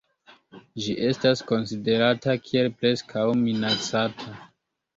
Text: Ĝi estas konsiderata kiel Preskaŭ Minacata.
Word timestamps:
Ĝi 0.85 0.95
estas 1.09 1.43
konsiderata 1.51 2.37
kiel 2.47 2.73
Preskaŭ 2.81 3.29
Minacata. 3.45 4.37